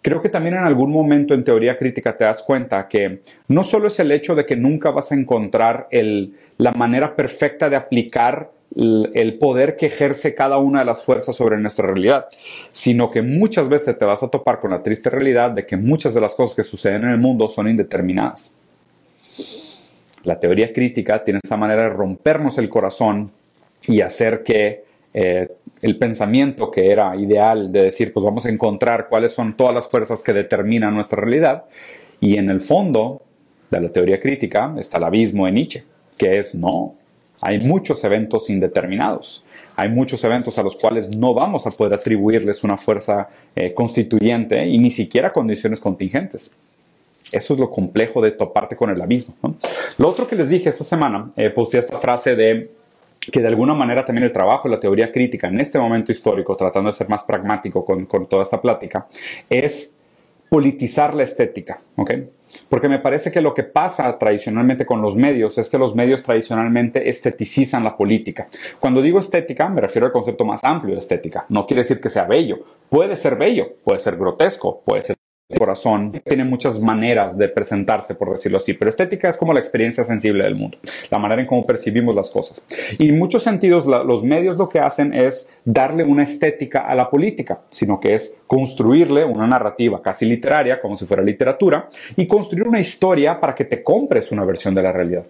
creo 0.07 0.21
que 0.21 0.29
también 0.29 0.55
en 0.55 0.63
algún 0.63 0.89
momento 0.89 1.33
en 1.33 1.43
teoría 1.43 1.77
crítica 1.77 2.15
te 2.15 2.23
das 2.23 2.41
cuenta 2.41 2.87
que 2.87 3.23
no 3.49 3.61
solo 3.61 3.89
es 3.89 3.99
el 3.99 4.09
hecho 4.13 4.35
de 4.35 4.45
que 4.45 4.55
nunca 4.55 4.89
vas 4.89 5.11
a 5.11 5.15
encontrar 5.15 5.89
la 6.57 6.71
manera 6.71 7.13
perfecta 7.13 7.69
de 7.69 7.75
aplicar 7.75 8.49
el 8.73 9.37
poder 9.37 9.75
que 9.75 9.87
ejerce 9.87 10.33
cada 10.33 10.59
una 10.59 10.79
de 10.79 10.85
las 10.85 11.03
fuerzas 11.03 11.35
sobre 11.35 11.57
nuestra 11.57 11.87
realidad, 11.87 12.27
sino 12.71 13.11
que 13.11 13.21
muchas 13.21 13.67
veces 13.67 13.97
te 13.97 14.05
vas 14.05 14.23
a 14.23 14.29
topar 14.29 14.61
con 14.61 14.71
la 14.71 14.81
triste 14.81 15.09
realidad 15.09 15.51
de 15.51 15.65
que 15.65 15.75
muchas 15.75 16.13
de 16.13 16.21
las 16.21 16.33
cosas 16.35 16.55
que 16.55 16.63
suceden 16.63 17.03
en 17.03 17.09
el 17.09 17.17
mundo 17.17 17.49
son 17.49 17.67
indeterminadas. 17.67 18.55
La 20.23 20.39
teoría 20.39 20.71
crítica 20.71 21.21
tiene 21.21 21.41
esa 21.43 21.57
manera 21.57 21.83
de 21.83 21.89
rompernos 21.89 22.57
el 22.57 22.69
corazón 22.69 23.29
y 23.85 23.99
hacer 23.99 24.41
que 24.43 24.85
eh, 25.13 25.49
el 25.81 25.97
pensamiento 25.97 26.71
que 26.71 26.91
era 26.91 27.15
ideal 27.15 27.71
de 27.71 27.83
decir, 27.83 28.13
pues 28.13 28.23
vamos 28.23 28.45
a 28.45 28.49
encontrar 28.49 29.07
cuáles 29.07 29.33
son 29.33 29.55
todas 29.55 29.73
las 29.73 29.87
fuerzas 29.87 30.23
que 30.23 30.33
determinan 30.33 30.93
nuestra 30.93 31.21
realidad, 31.21 31.65
y 32.19 32.37
en 32.37 32.49
el 32.49 32.61
fondo 32.61 33.21
de 33.69 33.81
la 33.81 33.89
teoría 33.89 34.19
crítica 34.19 34.73
está 34.77 34.97
el 34.97 35.03
abismo 35.03 35.45
de 35.45 35.51
Nietzsche, 35.51 35.83
que 36.17 36.39
es 36.39 36.55
no, 36.55 36.95
hay 37.41 37.59
muchos 37.59 38.03
eventos 38.03 38.49
indeterminados. 38.49 39.43
Hay 39.75 39.89
muchos 39.89 40.23
eventos 40.23 40.57
a 40.57 40.63
los 40.63 40.75
cuales 40.75 41.15
no 41.17 41.33
vamos 41.33 41.67
a 41.67 41.71
poder 41.71 41.93
atribuirles 41.93 42.63
una 42.63 42.77
fuerza 42.77 43.29
eh, 43.55 43.73
constituyente 43.73 44.65
y 44.65 44.79
ni 44.79 44.89
siquiera 44.89 45.31
condiciones 45.31 45.79
contingentes. 45.79 46.51
Eso 47.31 47.53
es 47.53 47.59
lo 47.59 47.69
complejo 47.69 48.21
de 48.21 48.31
toparte 48.31 48.75
con 48.75 48.89
el 48.89 49.01
abismo. 49.01 49.35
Lo 49.97 50.09
otro 50.09 50.27
que 50.27 50.35
les 50.35 50.49
dije 50.49 50.69
esta 50.69 50.83
semana, 50.83 51.31
eh, 51.35 51.49
puse 51.49 51.77
esta 51.77 51.97
frase 51.97 52.35
de 52.35 52.71
que 53.31 53.41
de 53.41 53.47
alguna 53.47 53.73
manera 53.73 54.05
también 54.05 54.25
el 54.25 54.31
trabajo, 54.31 54.67
la 54.67 54.79
teoría 54.79 55.11
crítica 55.11 55.47
en 55.47 55.59
este 55.59 55.79
momento 55.79 56.11
histórico, 56.11 56.55
tratando 56.55 56.89
de 56.89 56.93
ser 56.93 57.09
más 57.09 57.23
pragmático 57.23 57.83
con, 57.83 58.05
con 58.05 58.27
toda 58.27 58.43
esta 58.43 58.61
plática, 58.61 59.07
es 59.49 59.95
politizar 60.49 61.13
la 61.13 61.23
estética, 61.23 61.79
¿ok? 61.95 62.11
Porque 62.69 62.87
me 62.87 62.99
parece 62.99 63.31
que 63.31 63.41
lo 63.41 63.53
que 63.53 63.63
pasa 63.63 64.17
tradicionalmente 64.17 64.85
con 64.85 65.01
los 65.01 65.17
medios 65.17 65.57
es 65.57 65.69
que 65.69 65.77
los 65.77 65.95
medios 65.95 66.23
tradicionalmente 66.23 67.09
esteticizan 67.09 67.83
la 67.83 67.97
política. 67.97 68.47
Cuando 68.79 69.01
digo 69.01 69.19
estética, 69.19 69.67
me 69.67 69.81
refiero 69.81 70.07
al 70.07 70.13
concepto 70.13 70.45
más 70.45 70.63
amplio 70.63 70.93
de 70.93 70.99
estética. 70.99 71.45
No 71.49 71.67
quiere 71.67 71.81
decir 71.81 71.99
que 71.99 72.09
sea 72.09 72.23
bello. 72.23 72.59
Puede 72.89 73.17
ser 73.17 73.35
bello, 73.35 73.73
puede 73.83 73.99
ser 73.99 74.15
grotesco, 74.15 74.81
puede 74.85 75.01
ser 75.01 75.16
corazón 75.55 76.11
tiene 76.25 76.43
muchas 76.43 76.81
maneras 76.81 77.37
de 77.37 77.47
presentarse, 77.47 78.15
por 78.15 78.31
decirlo 78.31 78.57
así, 78.57 78.73
pero 78.73 78.89
estética 78.89 79.29
es 79.29 79.37
como 79.37 79.53
la 79.53 79.59
experiencia 79.59 80.03
sensible 80.03 80.43
del 80.43 80.55
mundo, 80.55 80.77
la 81.09 81.19
manera 81.19 81.41
en 81.41 81.47
cómo 81.47 81.65
percibimos 81.65 82.13
las 82.13 82.29
cosas. 82.29 82.65
Y 82.97 83.09
en 83.09 83.17
muchos 83.17 83.43
sentidos 83.43 83.85
los 83.85 84.23
medios 84.25 84.57
lo 84.57 84.67
que 84.67 84.79
hacen 84.79 85.13
es 85.13 85.49
darle 85.63 86.03
una 86.03 86.23
estética 86.23 86.81
a 86.81 86.95
la 86.95 87.09
política, 87.09 87.61
sino 87.69 87.97
que 87.99 88.13
es 88.13 88.35
construirle 88.45 89.23
una 89.23 89.47
narrativa 89.47 90.01
casi 90.01 90.25
literaria, 90.25 90.81
como 90.81 90.97
si 90.97 91.05
fuera 91.05 91.23
literatura, 91.23 91.89
y 92.17 92.27
construir 92.27 92.67
una 92.67 92.81
historia 92.81 93.39
para 93.39 93.55
que 93.55 93.63
te 93.63 93.81
compres 93.81 94.33
una 94.33 94.43
versión 94.43 94.75
de 94.75 94.81
la 94.81 94.91
realidad. 94.91 95.23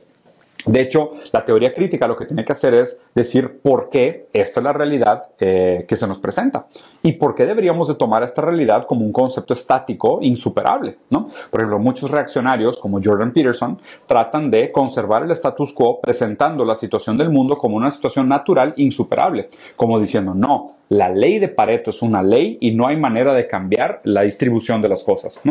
De 0.66 0.82
hecho, 0.82 1.12
la 1.32 1.46
teoría 1.46 1.74
crítica 1.74 2.08
lo 2.08 2.18
que 2.18 2.26
tiene 2.26 2.44
que 2.44 2.52
hacer 2.52 2.74
es 2.74 3.02
decir 3.14 3.60
por 3.62 3.90
qué 3.90 4.28
esta 4.34 4.60
es 4.60 4.64
la 4.64 4.74
realidad 4.74 5.30
eh, 5.40 5.86
que 5.88 5.96
se 5.96 6.08
nos 6.08 6.20
presenta 6.20 6.68
y 7.04 7.14
por 7.14 7.36
qué 7.36 7.46
deberíamos 7.46 7.88
de 7.88 7.96
tomar 7.96 8.24
esta 8.24 8.42
realidad 8.42 8.86
como 8.86 9.06
un 9.06 9.12
concepto 9.12 9.54
estático 9.54 10.20
insuperable. 10.22 10.98
¿no? 11.10 11.30
Por 11.50 11.62
ejemplo, 11.62 11.80
muchos 11.80 12.12
reaccionarios 12.12 12.80
como 12.80 13.00
Jordan 13.04 13.32
Peterson 13.32 13.80
tratan 14.06 14.50
de 14.52 14.72
conservar 14.72 15.24
el 15.24 15.32
status 15.32 15.74
quo 15.74 16.02
presentando 16.02 16.66
la 16.66 16.76
situación 16.76 17.18
del 17.18 17.30
mundo 17.30 17.56
como 17.58 17.78
una 17.78 17.92
situación 17.92 18.28
natural 18.28 18.74
insuperable, 18.78 19.50
como 19.76 20.00
diciendo, 20.00 20.34
no, 20.34 20.77
la 20.90 21.10
ley 21.10 21.40
de 21.40 21.48
Pareto 21.48 21.90
es 21.90 22.02
una 22.02 22.24
ley 22.24 22.58
y 22.62 22.72
no 22.72 22.88
hay 22.88 22.98
manera 22.98 23.34
de 23.34 23.48
cambiar 23.48 24.02
la 24.04 24.22
distribución 24.22 24.82
de 24.82 24.90
las 24.90 25.04
cosas. 25.04 25.42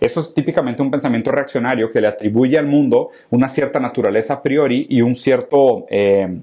Eso 0.00 0.20
es 0.20 0.34
típicamente 0.34 0.82
un 0.82 0.90
pensamiento 0.90 1.30
reaccionario 1.30 1.90
que 1.92 2.00
le 2.00 2.08
atribuye 2.08 2.58
al 2.58 2.66
mundo 2.66 3.10
una 3.30 3.48
cierta 3.48 3.80
naturaleza 3.80 4.34
a 4.34 4.42
priori 4.42 4.86
y 4.88 5.02
un 5.02 5.14
cierto... 5.14 5.86
Eh, 5.88 6.40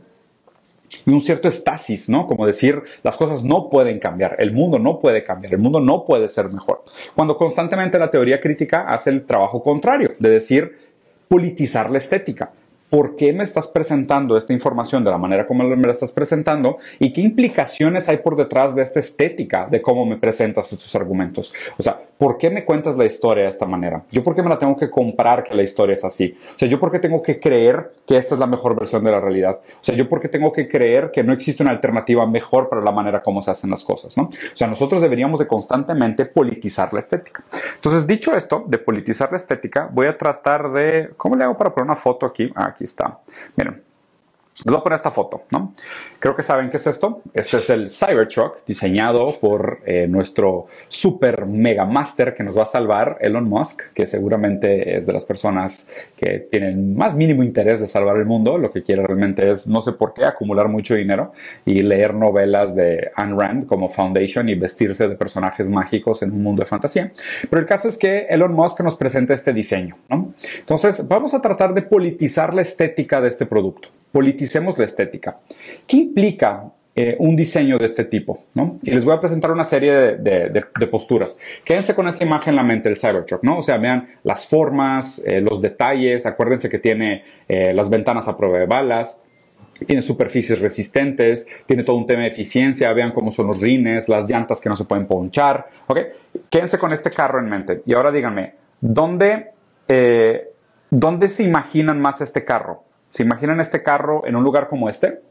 y 1.06 1.12
un 1.12 1.20
cierto 1.20 1.50
estasis, 1.50 2.08
¿no? 2.08 2.28
Como 2.28 2.46
decir, 2.48 2.82
las 3.04 3.18
cosas 3.18 3.44
no 3.44 3.70
pueden 3.70 4.00
cambiar, 4.00 4.38
el 4.40 4.54
mundo 4.54 4.80
no 4.80 5.00
puede 5.00 5.22
cambiar, 5.26 5.54
el 5.54 5.60
mundo 5.60 5.82
no 5.82 6.06
puede 6.06 6.30
ser 6.30 6.50
mejor. 6.50 6.86
Cuando 7.14 7.36
constantemente 7.36 8.00
la 8.00 8.10
teoría 8.10 8.40
crítica 8.40 8.88
hace 8.88 9.10
el 9.10 9.26
trabajo 9.26 9.62
contrario, 9.62 10.16
de 10.18 10.30
decir, 10.30 10.78
politizar 11.28 11.92
la 11.92 11.98
estética 11.98 12.54
por 12.90 13.16
qué 13.16 13.34
me 13.34 13.44
estás 13.44 13.68
presentando 13.68 14.38
esta 14.38 14.54
información 14.54 15.04
de 15.04 15.12
la 15.12 15.18
manera 15.18 15.46
como 15.46 15.64
me 15.64 15.88
la 15.88 15.92
estás 15.92 16.12
presentando 16.12 16.78
y 17.00 17.12
qué 17.12 17.22
implicaciones 17.22 18.08
hay 18.08 18.18
por 18.18 18.36
detrás 18.36 18.76
de 18.76 18.82
esta 18.82 19.00
estética 19.00 19.68
de 19.70 19.82
cómo 19.82 20.06
me 20.06 20.18
presentas 20.18 20.72
estos 20.72 20.96
argumentos. 20.96 21.54
O 21.78 21.84
sea, 21.84 22.00
¿por 22.18 22.38
qué 22.38 22.50
me 22.50 22.64
cuentas 22.64 22.98
la 22.98 23.06
historia 23.06 23.44
de 23.44 23.50
esta 23.50 23.66
manera? 23.66 24.04
¿Yo 24.12 24.24
por 24.24 24.36
qué 24.36 24.42
me 24.42 24.50
la 24.50 24.58
tengo 24.58 24.76
que 24.76 24.90
comprar 24.90 25.44
que 25.44 25.54
la 25.54 25.64
historia 25.64 25.94
es 25.94 26.04
así? 26.06 26.38
O 26.56 26.58
sea, 26.58 26.68
¿yo 26.68 26.80
por 26.80 26.92
qué 26.92 27.00
tengo 27.00 27.22
que 27.22 27.40
creer 27.40 27.92
que 28.06 28.18
esta 28.18 28.36
es 28.36 28.40
la 28.40 28.48
mejor 28.48 28.78
versión 28.78 29.04
de 29.04 29.12
la 29.12 29.20
realidad? 29.20 29.60
O 29.64 29.84
sea, 29.84 29.96
¿yo 29.96 30.08
por 30.08 30.22
qué 30.22 30.30
tengo 30.30 30.52
que 30.52 30.68
creer 30.68 31.12
que 31.12 31.24
no 31.24 31.34
existe 31.34 31.64
una 31.64 31.72
alternativa 31.72 32.26
mejor 32.26 32.70
para 32.70 32.82
la 32.82 32.92
manera 32.92 33.22
como 33.22 33.42
se 33.42 33.52
hacen 33.52 33.70
las 33.70 33.84
cosas? 33.84 34.18
¿no? 34.18 34.24
O 34.24 34.56
sea, 34.56 34.68
nosotros 34.68 35.02
deberíamos 35.02 35.40
de 35.40 35.48
constantemente 35.48 36.26
politizar 36.26 36.94
la 36.94 37.00
estética. 37.00 37.44
Entonces, 37.76 38.08
dicho 38.08 38.34
esto, 38.34 38.64
de 38.68 38.78
politizar 38.78 39.32
la 39.32 39.38
estética, 39.38 39.90
voy 39.92 40.08
a 40.08 40.18
tratar 40.18 40.72
de... 40.72 41.12
¿Cómo 41.18 41.36
le 41.36 41.44
hago 41.44 41.58
para 41.58 41.74
poner 41.74 41.86
una 41.86 41.96
foto 41.96 42.26
aquí? 42.26 42.52
Ah, 42.56 42.74
aquí 42.78 42.84
está. 42.84 43.20
Miren, 43.56 43.84
les 44.66 44.72
voy 44.72 44.80
a 44.80 44.84
poner 44.84 44.98
esta 44.98 45.12
foto, 45.12 45.44
¿no? 45.52 45.74
Creo 46.20 46.36
que 46.36 46.42
saben 46.42 46.70
qué 46.70 46.78
es 46.78 46.88
esto. 46.88 47.22
Este 47.34 47.58
es 47.58 47.70
el 47.70 47.92
Cybertruck 47.92 48.66
diseñado 48.66 49.38
por 49.40 49.82
eh, 49.86 50.08
nuestro 50.08 50.66
super 50.88 51.46
mega 51.46 51.86
master 51.86 52.34
que 52.34 52.44
nos 52.44 52.58
va 52.58 52.64
a 52.64 52.66
salvar, 52.66 53.18
Elon 53.22 53.48
Musk, 53.48 53.94
que 53.94 54.08
seguramente 54.08 54.98
es 54.98 55.06
de 55.06 55.14
las 55.14 55.26
personas 55.26 55.88
que 56.16 56.48
tienen 56.50 56.96
más 56.96 57.16
mínimo 57.16 57.44
interés 57.44 57.82
de 57.82 57.88
salvar 57.88 58.18
el 58.18 58.26
mundo. 58.26 58.58
Lo 58.58 58.72
que 58.72 58.82
quiere 58.82 59.06
realmente 59.06 59.50
es, 59.52 59.68
no 59.68 59.82
sé 59.82 59.92
por 59.92 60.14
qué, 60.14 60.26
acumular 60.26 60.68
mucho 60.70 60.96
dinero 60.96 61.34
y 61.64 61.84
leer 61.84 62.16
novelas 62.16 62.74
de 62.76 63.12
Ayn 63.16 63.40
Rand 63.40 63.68
como 63.68 63.90
Foundation 63.90 64.50
y 64.50 64.56
vestirse 64.56 65.08
de 65.08 65.16
personajes 65.16 65.70
mágicos 65.70 66.24
en 66.24 66.32
un 66.32 66.42
mundo 66.42 66.62
de 66.62 66.66
fantasía. 66.66 67.12
Pero 67.48 67.60
el 67.60 67.68
caso 67.68 67.88
es 67.88 67.98
que 67.98 68.26
Elon 68.30 68.54
Musk 68.54 68.82
nos 68.82 68.96
presenta 68.96 69.36
este 69.36 69.54
diseño, 69.54 69.98
¿no? 70.10 70.34
Entonces, 70.60 71.08
vamos 71.08 71.36
a 71.36 71.42
tratar 71.42 71.76
de 71.76 71.84
politizar 71.84 72.56
la 72.56 72.62
estética 72.64 73.22
de 73.22 73.28
este 73.28 73.46
producto 73.46 73.90
politicemos 74.12 74.78
la 74.78 74.86
estética. 74.86 75.40
¿Qué 75.86 75.98
implica 75.98 76.72
eh, 76.96 77.16
un 77.20 77.36
diseño 77.36 77.78
de 77.78 77.86
este 77.86 78.06
tipo? 78.06 78.46
¿no? 78.54 78.80
Y 78.82 78.92
les 78.92 79.06
voy 79.06 79.16
a 79.16 79.20
presentar 79.20 79.52
una 79.52 79.64
serie 79.64 80.18
de, 80.18 80.66
posturas. 80.90 81.40
Quédense 81.64 81.94
con 81.94 82.08
esta 82.08 82.24
imagen 82.24 82.52
en 82.52 82.56
la 82.56 82.64
mente 82.64 82.90
del 82.90 82.98
Cybertruck, 82.98 83.44
¿no? 83.44 83.60
O 83.60 83.62
sea, 83.62 83.78
vean 83.78 84.08
las 84.24 84.48
formas, 84.48 85.22
eh, 85.26 85.42
los 85.42 85.62
detalles, 85.62 86.26
acuérdense 86.26 86.70
que 86.70 86.80
tiene 86.80 87.24
eh, 87.48 87.74
las 87.74 87.90
ventanas 87.90 88.28
a 88.28 88.38
prueba 88.38 88.58
de 88.58 88.66
balas, 88.66 89.22
tiene 89.86 90.02
superficies 90.02 90.60
resistentes, 90.60 91.46
tiene 91.68 91.84
todo 91.84 91.98
un 91.98 92.08
tema 92.08 92.24
de 92.24 92.30
eficiencia, 92.30 92.92
vean 92.94 93.12
cómo 93.12 93.30
son 93.30 93.48
los 93.48 93.62
rines, 93.62 94.10
las 94.10 94.28
llantas 94.28 94.60
que 94.60 94.70
no 94.70 94.76
se 94.76 94.86
pueden 94.86 95.06
ponchar, 95.06 95.68
¿ok? 95.86 96.00
Quédense 96.50 96.80
con 96.80 96.94
este 96.94 97.12
carro 97.12 97.40
en 97.40 97.48
mente. 97.48 97.84
Y 97.86 97.94
ahora 97.94 98.12
díganme, 98.12 98.54
¿dónde, 98.82 99.52
¿dónde 100.90 101.30
se 101.30 101.44
imaginan 101.44 102.02
más 102.02 102.22
este 102.22 102.44
carro? 102.44 102.87
¿Se 103.18 103.24
imaginan 103.24 103.60
este 103.60 103.82
carro 103.82 104.28
en 104.28 104.36
un 104.36 104.44
lugar 104.44 104.68
como 104.68 104.90
este? 104.90 105.22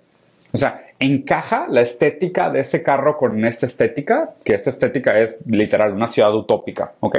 O 0.53 0.57
sea, 0.57 0.81
¿encaja 0.99 1.67
la 1.69 1.83
estética 1.83 2.51
de 2.51 2.59
ese 2.59 2.83
carro 2.83 3.17
con 3.17 3.45
esta 3.45 3.65
estética? 3.65 4.31
Que 4.43 4.55
esta 4.55 4.71
estética 4.71 5.17
es 5.21 5.39
literal 5.47 5.93
una 5.93 6.09
ciudad 6.09 6.35
utópica, 6.35 6.95
¿ok? 6.99 7.17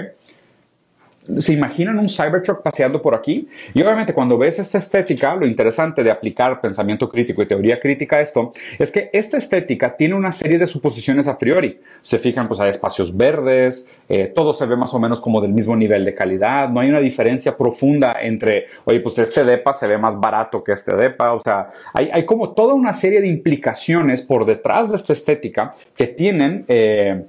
¿Se 1.38 1.54
imaginan 1.54 2.00
un 2.00 2.08
Cybertruck 2.08 2.62
paseando 2.62 3.02
por 3.02 3.14
aquí? 3.16 3.48
Y 3.74 3.82
obviamente 3.82 4.14
cuando 4.14 4.38
ves 4.38 4.60
esta 4.60 4.78
estética, 4.78 5.36
lo 5.36 5.46
interesante 5.46 6.04
de 6.04 6.12
aplicar 6.12 6.62
pensamiento 6.62 7.10
crítico 7.10 7.42
y 7.42 7.48
teoría 7.48 7.80
crítica 7.80 8.18
a 8.18 8.22
esto 8.22 8.52
es 8.80 8.92
que 8.92 9.10
esta 9.12 9.38
estética 9.38 9.96
tiene 9.96 10.16
una 10.16 10.32
serie 10.32 10.58
de 10.58 10.66
suposiciones 10.66 11.28
a 11.28 11.38
priori. 11.38 11.80
Se 12.02 12.18
fijan, 12.18 12.48
pues 12.48 12.60
hay 12.60 12.70
espacios 12.70 13.16
verdes, 13.16 13.88
eh, 14.08 14.32
todo 14.34 14.54
se 14.54 14.66
ve 14.66 14.78
más 14.78 14.94
o 14.94 15.00
menos 15.00 15.20
como 15.20 15.42
del 15.42 15.52
mismo 15.52 15.76
nivel 15.76 16.06
de 16.06 16.16
calidad, 16.16 16.70
no 16.70 16.80
hay 16.80 16.90
una 16.90 17.00
diferencia 17.00 17.58
profunda 17.58 18.18
entre, 18.22 18.66
oye, 18.86 19.02
pues 19.02 19.20
este 19.20 19.44
DEPA 19.44 19.74
se 19.74 19.88
ve 19.88 19.98
más 19.98 20.20
barato 20.20 20.64
que 20.64 20.72
este 20.72 20.96
DEPA, 20.96 21.34
o 21.34 21.40
sea, 21.40 21.70
hay, 21.94 22.10
hay 22.12 22.26
como 22.26 22.52
toda 22.52 22.74
una 22.74 22.94
serie 22.94 23.22
de 23.22 23.28
implicaciones 23.28 24.22
por 24.22 24.46
detrás 24.46 24.90
de 24.90 24.96
esta 24.98 25.14
estética 25.14 25.74
que 25.96 26.08
tienen... 26.08 26.64
Eh, 26.68 27.26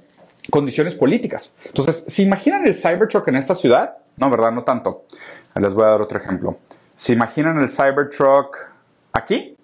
condiciones 0.49 0.95
políticas. 0.95 1.53
Entonces, 1.65 2.05
¿se 2.07 2.23
imaginan 2.23 2.65
el 2.67 2.75
Cybertruck 2.75 3.27
en 3.27 3.35
esta 3.35 3.55
ciudad? 3.55 3.97
No, 4.17 4.29
¿verdad? 4.29 4.51
No 4.51 4.63
tanto. 4.63 5.05
Les 5.55 5.73
voy 5.73 5.83
a 5.83 5.89
dar 5.89 6.01
otro 6.01 6.19
ejemplo. 6.19 6.57
¿Se 6.95 7.13
imaginan 7.13 7.59
el 7.59 7.69
Cybertruck 7.69 8.57
aquí? 9.13 9.55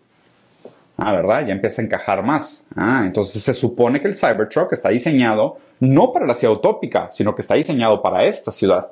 Ah, 0.97 1.11
¿verdad? 1.11 1.45
Ya 1.45 1.53
empieza 1.53 1.81
a 1.81 1.85
encajar 1.85 2.23
más. 2.23 2.63
Ah, 2.75 3.03
entonces 3.05 3.43
se 3.43 3.53
supone 3.53 3.99
que 3.99 4.07
el 4.07 4.15
Cybertruck 4.15 4.73
está 4.73 4.89
diseñado 4.89 5.57
no 5.79 6.13
para 6.13 6.25
la 6.25 6.33
ciudad 6.33 6.55
utópica, 6.55 7.09
sino 7.11 7.35
que 7.35 7.41
está 7.41 7.55
diseñado 7.55 8.01
para 8.01 8.25
esta 8.25 8.51
ciudad 8.51 8.87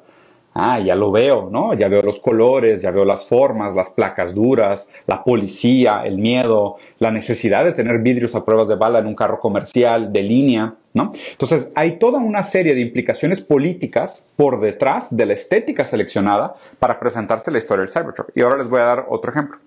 ah, 0.54 0.80
ya 0.80 0.96
lo 0.96 1.12
veo, 1.12 1.50
¿no? 1.50 1.74
Ya 1.74 1.88
veo 1.88 2.02
los 2.02 2.20
colores, 2.20 2.82
ya 2.82 2.92
veo 2.92 3.06
las 3.06 3.26
formas, 3.26 3.74
las 3.74 3.90
placas 3.90 4.34
duras, 4.34 4.90
la 5.08 5.24
policía, 5.24 6.04
el 6.06 6.18
miedo, 6.18 6.78
la 7.00 7.12
necesidad 7.12 7.66
de 7.66 7.74
tener 7.74 8.00
vidrios 8.00 8.36
a 8.36 8.46
pruebas 8.46 8.68
de 8.68 8.76
bala 8.76 9.00
en 9.00 9.08
un 9.08 9.16
carro 9.16 9.40
comercial 9.40 10.12
de 10.12 10.24
línea, 10.24 10.74
¿no? 10.94 11.12
Entonces, 11.32 11.72
hay 11.76 11.98
toda 11.98 12.20
una 12.20 12.44
serie 12.44 12.76
de 12.76 12.82
implicaciones 12.82 13.42
políticas 13.42 14.28
por 14.36 14.60
detrás 14.60 15.16
de 15.16 15.26
la 15.26 15.34
estética 15.34 15.86
seleccionada 15.86 16.56
para 16.80 17.00
presentarse 17.00 17.52
la 17.52 17.58
historia 17.58 17.82
del 17.86 17.92
Cybertruck. 17.92 18.30
Y 18.36 18.42
ahora 18.42 18.58
les 18.58 18.70
voy 18.70 18.80
a 18.80 18.86
dar 18.86 19.06
otro 19.10 19.32
ejemplo. 19.32 19.58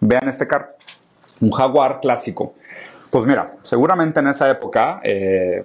Vean 0.00 0.28
este 0.28 0.46
carro, 0.46 0.68
un 1.40 1.50
Jaguar 1.50 2.00
clásico. 2.00 2.54
Pues 3.10 3.26
mira, 3.26 3.50
seguramente 3.62 4.20
en 4.20 4.28
esa 4.28 4.48
época 4.48 5.00
eh, 5.02 5.62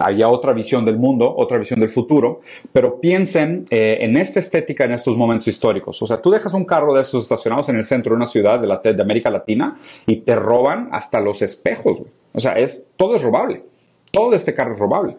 haya 0.00 0.28
otra 0.28 0.52
visión 0.52 0.84
del 0.84 0.96
mundo, 0.96 1.34
otra 1.36 1.58
visión 1.58 1.80
del 1.80 1.88
futuro, 1.88 2.40
pero 2.72 3.00
piensen 3.00 3.66
eh, 3.70 3.98
en 4.00 4.16
esta 4.16 4.40
estética 4.40 4.84
en 4.84 4.92
estos 4.92 5.16
momentos 5.16 5.48
históricos. 5.48 6.00
O 6.00 6.06
sea, 6.06 6.22
tú 6.22 6.30
dejas 6.30 6.54
un 6.54 6.64
carro 6.64 6.94
de 6.94 7.02
esos 7.02 7.24
estacionados 7.24 7.68
en 7.68 7.76
el 7.76 7.84
centro 7.84 8.10
de 8.12 8.16
una 8.16 8.26
ciudad 8.26 8.58
de, 8.60 8.66
la, 8.68 8.78
de 8.78 9.02
América 9.02 9.28
Latina 9.28 9.76
y 10.06 10.16
te 10.16 10.34
roban 10.34 10.88
hasta 10.92 11.20
los 11.20 11.42
espejos. 11.42 12.02
O 12.32 12.40
sea, 12.40 12.52
es, 12.52 12.86
todo 12.96 13.16
es 13.16 13.22
robable. 13.22 13.64
Todo 14.14 14.34
este 14.34 14.54
carro 14.54 14.72
es 14.72 14.78
robable. 14.78 15.16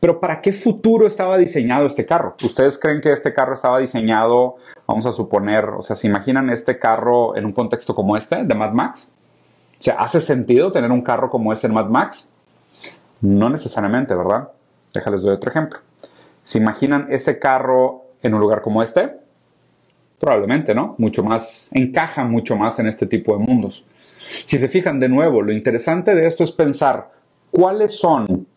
Pero 0.00 0.18
¿para 0.18 0.40
qué 0.40 0.52
futuro 0.52 1.06
estaba 1.06 1.38
diseñado 1.38 1.86
este 1.86 2.04
carro? 2.04 2.34
¿Ustedes 2.42 2.76
creen 2.76 3.00
que 3.00 3.12
este 3.12 3.32
carro 3.32 3.54
estaba 3.54 3.78
diseñado, 3.78 4.56
vamos 4.84 5.06
a 5.06 5.12
suponer, 5.12 5.64
o 5.66 5.82
sea, 5.84 5.94
¿se 5.94 6.08
imaginan 6.08 6.50
este 6.50 6.76
carro 6.76 7.36
en 7.36 7.44
un 7.44 7.52
contexto 7.52 7.94
como 7.94 8.16
este, 8.16 8.42
de 8.42 8.54
Mad 8.56 8.72
Max? 8.72 9.12
O 9.80 9.94
¿hace 9.96 10.20
sentido 10.20 10.72
tener 10.72 10.90
un 10.90 11.02
carro 11.02 11.30
como 11.30 11.52
ese 11.52 11.68
en 11.68 11.74
Mad 11.74 11.86
Max? 11.86 12.28
No 13.20 13.48
necesariamente, 13.48 14.12
¿verdad? 14.12 14.48
Déjales 14.92 15.22
doy 15.22 15.34
otro 15.34 15.50
ejemplo. 15.50 15.78
¿Se 16.42 16.58
imaginan 16.58 17.06
ese 17.10 17.38
carro 17.38 18.06
en 18.24 18.34
un 18.34 18.40
lugar 18.40 18.60
como 18.60 18.82
este? 18.82 19.12
Probablemente, 20.18 20.74
¿no? 20.74 20.96
Mucho 20.98 21.22
más, 21.22 21.68
encaja 21.70 22.24
mucho 22.24 22.56
más 22.56 22.80
en 22.80 22.88
este 22.88 23.06
tipo 23.06 23.38
de 23.38 23.44
mundos. 23.44 23.86
Si 24.46 24.58
se 24.58 24.66
fijan 24.66 24.98
de 24.98 25.08
nuevo, 25.08 25.42
lo 25.42 25.52
interesante 25.52 26.16
de 26.16 26.26
esto 26.26 26.42
es 26.42 26.50
pensar 26.50 27.21
cuáles 27.52 27.94
son 27.94 28.48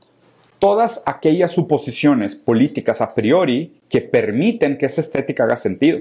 todas 0.57 1.03
aquellas 1.05 1.51
suposiciones 1.51 2.33
políticas 2.33 3.01
a 3.01 3.13
priori 3.13 3.75
que 3.87 4.01
permiten 4.01 4.77
que 4.77 4.87
esa 4.87 5.01
estética 5.01 5.43
haga 5.43 5.57
sentido. 5.57 5.99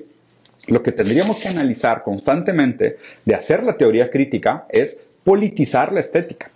Lo 0.69 0.83
que 0.83 0.93
tendríamos 0.93 1.43
que 1.43 1.49
analizar 1.49 2.03
constantemente 2.03 2.97
de 3.27 3.35
hacer 3.35 3.63
la 3.63 3.77
teoría 3.77 4.09
crítica 4.09 4.65
es 4.71 4.99
politizar 5.25 5.93
la 5.93 6.01
estética 6.01 6.51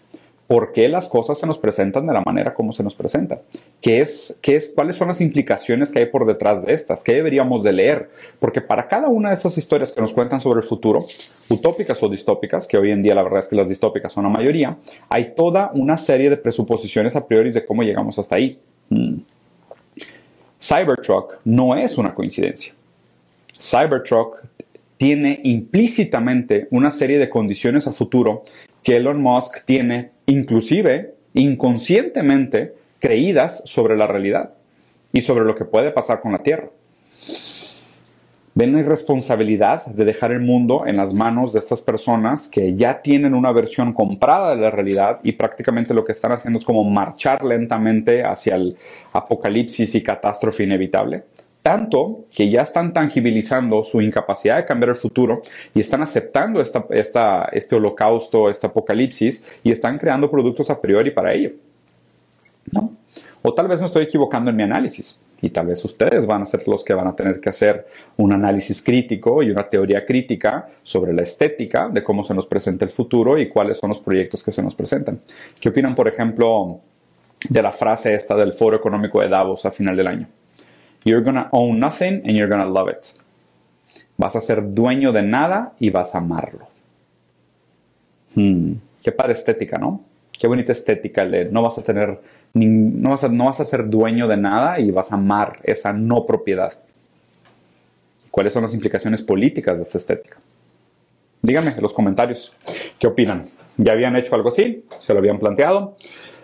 por 0.49 0.73
qué 0.73 0.88
las 0.88 1.09
cosas 1.09 1.38
se 1.38 1.47
nos 1.47 1.59
presentan 1.59 2.07
de 2.07 2.14
la 2.14 2.23
manera 2.25 2.55
como 2.55 2.73
se 2.73 2.83
nos 2.83 2.97
presentan. 2.97 3.40
¿Qué 3.83 4.00
es, 4.00 4.38
qué 4.40 4.57
es, 4.57 4.73
¿Cuáles 4.75 4.97
son 4.97 5.09
las 5.09 5.21
implicaciones 5.21 5.93
que 5.93 5.99
hay 5.99 6.07
por 6.07 6.26
detrás 6.26 6.64
de 6.64 6.73
estas? 6.73 7.05
¿Qué 7.05 7.12
deberíamos 7.12 7.62
de 7.62 7.75
leer? 7.75 8.11
Porque 8.40 8.62
para 8.62 8.88
cada 8.88 9.09
una 9.09 9.28
de 9.28 9.35
estas 9.35 9.59
historias 9.59 9.93
que 9.93 10.00
nos 10.00 10.14
cuentan 10.14 10.40
sobre 10.40 10.61
el 10.61 10.67
futuro, 10.67 11.00
utópicas 11.50 12.02
o 12.02 12.09
distópicas, 12.09 12.67
que 12.67 12.78
hoy 12.78 12.90
en 12.90 13.02
día 13.02 13.14
la 13.14 13.23
verdad 13.23 13.40
es 13.40 13.49
que 13.49 13.57
las 13.57 13.69
distópicas 13.69 14.11
son 14.11 14.25
la 14.25 14.31
mayoría, 14.31 14.78
hay 15.11 15.35
toda 15.35 15.71
una 15.75 15.99
serie 15.99 16.31
de 16.31 16.38
presuposiciones 16.38 17.14
a 17.14 17.26
priori 17.26 17.52
de 17.52 17.67
cómo 17.67 17.83
llegamos 17.83 18.19
hasta 18.19 18.37
ahí. 18.37 18.59
Hmm. 18.88 19.19
Cybertruck 20.59 21.40
no 21.45 21.76
es 21.76 21.99
una 21.99 22.14
coincidencia. 22.14 22.73
Cybertruck 23.61 24.38
tiene 24.97 25.40
implícitamente 25.45 26.69
una 26.71 26.90
serie 26.90 27.19
de 27.19 27.28
condiciones 27.28 27.87
a 27.87 27.93
futuro 27.93 28.45
que 28.83 28.97
Elon 28.97 29.21
Musk 29.21 29.64
tiene 29.67 30.17
inclusive 30.28 31.14
inconscientemente 31.32 32.75
creídas 33.00 33.62
sobre 33.64 33.97
la 33.97 34.06
realidad 34.06 34.52
y 35.12 35.23
sobre 35.23 35.44
lo 35.44 35.54
que 35.54 35.64
puede 35.64 35.90
pasar 35.90 36.20
con 36.20 36.32
la 36.32 36.42
Tierra. 36.42 36.68
Ven 38.54 38.73
la 38.73 38.80
irresponsabilidad 38.80 39.87
de 39.87 40.04
dejar 40.04 40.32
el 40.32 40.40
mundo 40.40 40.85
en 40.87 40.97
las 40.97 41.14
manos 41.14 41.52
de 41.52 41.61
estas 41.61 41.80
personas 41.80 42.49
que 42.49 42.75
ya 42.75 43.00
tienen 43.00 43.35
una 43.35 43.52
versión 43.52 43.92
comprada 43.92 44.54
de 44.54 44.61
la 44.61 44.70
realidad 44.70 45.20
y 45.23 45.32
prácticamente 45.32 45.94
lo 45.94 46.04
que 46.04 46.12
están 46.12 46.32
haciendo 46.32 46.58
es 46.58 46.64
como 46.64 46.85
marchar 46.85 47.42
lentamente 47.44 48.25
hacia 48.25 48.56
el 48.56 48.76
apocalipsis 49.12 49.94
y 49.94 50.02
catástrofe 50.02 50.64
inevitable 50.64 51.23
tanto 51.68 52.25
que 52.34 52.48
ya 52.48 52.62
están 52.62 52.94
tangibilizando 52.94 53.82
su 53.82 54.00
incapacidad 54.00 54.56
de 54.56 54.64
cambiar 54.64 54.88
el 54.88 54.94
futuro 54.94 55.42
y 55.75 55.80
están 55.80 56.00
aceptando 56.00 56.62
este 56.62 57.76
holocausto, 57.76 58.48
este 58.48 58.66
apocalipsis 58.66 59.44
y 59.62 59.70
están 59.70 59.98
creando 59.98 60.30
productos 60.30 60.70
a 60.70 60.80
priori 60.80 61.10
para 61.10 61.34
ello. 61.34 61.50
¿No? 62.72 62.92
O 63.42 63.52
tal 63.52 63.68
vez 63.68 63.80
me 63.80 63.84
estoy 63.84 64.04
equivocando 64.04 64.48
en 64.48 64.56
mi 64.56 64.62
análisis 64.62 65.20
y 65.42 65.50
tal 65.50 65.66
vez 65.66 65.84
ustedes 65.84 66.25
van 66.25 66.40
a 66.40 66.46
ser 66.46 66.66
los 66.66 66.82
que 66.82 66.94
van 66.94 67.06
a 67.06 67.14
tener 67.14 67.38
que 67.38 67.50
hacer 67.50 67.87
un 68.16 68.32
análisis 68.32 68.80
crítico 68.80 69.42
y 69.42 69.50
una 69.50 69.68
teoría 69.68 70.06
crítica 70.06 70.70
sobre 70.82 71.12
la 71.12 71.20
estética 71.20 71.90
de 71.90 72.02
cómo 72.02 72.25
se 72.25 72.32
nos 72.32 72.46
presenta 72.46 72.87
el 72.87 72.90
futuro 72.90 73.37
y 73.37 73.50
cuáles 73.50 73.76
son 73.76 73.90
los 73.90 73.98
proyectos 73.98 74.42
que 74.42 74.52
se 74.52 74.62
nos 74.62 74.75
presentan. 74.75 75.20
¿Qué 75.60 75.68
opinan, 75.68 75.94
por 75.94 76.08
ejemplo, 76.08 76.80
de 77.46 77.60
la 77.60 77.72
frase 77.72 78.14
esta 78.14 78.34
del 78.37 78.54
Foro 78.54 78.78
Económico 78.78 79.20
de 79.20 79.28
Davos 79.28 79.66
a 79.66 79.70
final 79.70 79.94
del 79.98 80.06
año? 80.06 80.28
You're 81.05 81.23
gonna 81.23 81.49
own 81.52 81.78
nothing 81.78 82.23
and 82.25 82.37
you're 82.37 82.49
gonna 82.49 82.67
love 82.67 82.88
it. 82.88 83.19
Vas 84.17 84.35
a 84.37 84.40
ser 84.40 84.75
dueño 84.75 85.12
de 85.12 85.23
nada 85.23 85.75
y 85.78 85.90
vas 85.90 86.14
a 86.14 86.19
amarlo. 86.19 86.69
Hmm, 88.35 88.75
qué 89.02 89.12
padre 89.12 89.33
estética, 89.33 89.78
¿no? 89.78 90.02
Qué 90.38 90.47
bonita 90.47 90.73
estética 90.73 91.23
el 91.23 91.31
de 91.31 91.45
no 91.47 91.62
vas 91.62 91.78
a 91.78 91.83
tener, 91.83 92.21
no, 92.55 93.11
vas 93.11 93.25
a, 93.25 93.28
no 93.28 93.47
vas 93.47 93.61
a 93.61 93.64
ser 93.64 93.88
dueño 93.88 94.28
de 94.28 94.37
nada 94.37 94.78
y 94.78 94.90
vas 94.90 95.11
a 95.12 95.17
amar 95.17 95.61
esa 95.64 95.93
no 95.93 96.26
propiedad. 96.26 96.73
¿Cuáles 98.31 98.52
son 98.52 98.62
las 98.62 98.75
implicaciones 98.75 99.23
políticas 99.23 99.78
de 99.78 99.83
esta 99.83 99.99
estética? 99.99 100.37
Díganme 101.43 101.71
en 101.71 101.83
los 101.83 101.93
comentarios 101.93 102.59
qué 102.99 103.07
opinan. 103.07 103.45
¿Ya 103.76 103.93
habían 103.93 104.17
hecho 104.17 104.35
algo 104.35 104.49
así? 104.49 104.85
¿Se 104.99 105.12
lo 105.12 105.21
habían 105.21 105.38
planteado? 105.38 105.97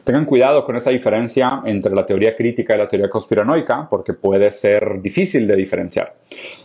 Tengan 0.05 0.27
cuidado 0.27 0.67
con 0.67 0.77
esa 0.77 0.91
diferencia 0.91 1.63
entre 1.65 1.95
la 1.95 2.05
teoría 2.05 2.37
crítica 2.37 2.75
y 2.75 2.79
la 2.79 2.87
teoría 2.87 3.09
conspiranoica, 3.09 3.89
porque 3.89 4.13
puede 4.13 4.51
ser 4.51 5.01
difícil 5.01 5.47
de 5.47 5.57
diferenciar. 5.57 6.15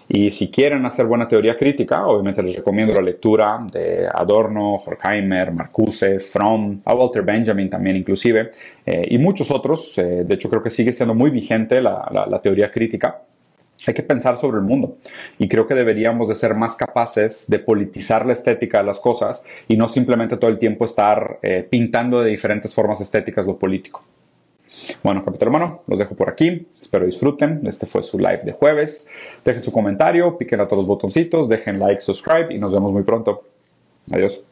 Y 0.10 0.29
si 0.29 0.51
quieren 0.51 0.86
hacer 0.86 1.05
buena 1.05 1.25
teoría 1.25 1.55
crítica, 1.55 2.05
obviamente 2.05 2.43
les 2.43 2.58
recomiendo 2.58 2.93
la 2.93 3.01
lectura 3.01 3.65
de 3.72 4.10
Adorno, 4.13 4.75
Horkheimer, 4.75 5.53
Marcuse, 5.53 6.19
Fromm, 6.19 6.81
a 6.84 6.93
Walter 6.93 7.24
Benjamin 7.24 7.69
también 7.69 7.96
inclusive, 7.96 8.50
eh, 8.86 9.03
y 9.10 9.17
muchos 9.17 9.50
otros. 9.51 9.98
Eh, 9.98 10.25
de 10.25 10.34
hecho, 10.34 10.50
creo 10.50 10.62
que 10.62 10.69
sigue 10.69 10.91
siendo 10.91 11.15
muy 11.15 11.29
vigente 11.29 11.81
la 11.81 12.39
teoría 12.43 12.69
crítica. 12.69 13.22
Hay 13.88 13.93
que 13.93 14.03
pensar 14.03 14.38
sobre 14.38 14.57
el 14.57 14.63
mundo 14.63 14.98
y 15.38 15.48
creo 15.48 15.65
que 15.65 15.74
deberíamos 15.74 16.27
de 16.27 16.36
ser 16.36 16.53
más 16.53 16.75
capaces 16.75 17.45
de 17.48 17.59
politizar 17.59 18.25
la 18.25 18.33
estética 18.33 18.79
de 18.79 18.83
las 18.83 19.00
cosas 19.00 19.45
y 19.67 19.77
no 19.77 19.88
simplemente 19.88 20.38
todo 20.38 20.50
el 20.50 20.59
tiempo 20.59 20.86
estar 20.86 21.39
eh, 21.41 21.65
pintando 21.69 22.21
de 22.21 22.29
diferentes 22.29 22.74
formas 22.74 23.00
estéticas 23.00 23.45
lo 23.45 23.57
político. 23.57 24.03
Bueno, 25.01 25.24
capítulo 25.25 25.51
hermano, 25.51 25.81
los 25.88 25.98
dejo 25.98 26.15
por 26.15 26.29
aquí. 26.29 26.67
Espero 26.79 27.05
disfruten. 27.05 27.62
Este 27.65 27.88
fue 27.88 28.03
su 28.03 28.19
live 28.19 28.41
de 28.43 28.51
jueves. 28.51 29.07
Dejen 29.43 29.63
su 29.63 29.71
comentario, 29.71 30.38
piquen 30.38 30.59
a 30.59 30.67
todos 30.67 30.83
los 30.83 30.88
botoncitos, 30.88 31.50
dejen 31.50 31.79
like, 31.79 32.01
subscribe 32.01 32.53
y 32.53 32.59
nos 32.59 32.74
vemos 32.74 32.91
muy 32.91 33.03
pronto. 33.03 33.43
Adiós. 34.12 34.43